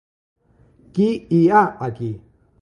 Qui 0.95 1.11
hi 1.37 1.43
ha 1.53 1.63
aquí? 1.89 2.11